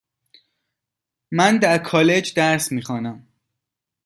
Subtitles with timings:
[1.31, 3.27] من در کالج درس میخوانم.